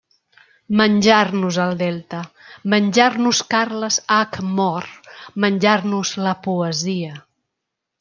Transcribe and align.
Menjar-nos 0.79 1.59
el 1.65 1.75
Delta, 1.81 2.23
menjar-nos 2.75 3.43
Carles 3.55 4.01
Hac-mor, 4.19 4.93
menjar-nos 5.47 6.19
la 6.27 6.39
poesia. 6.51 7.27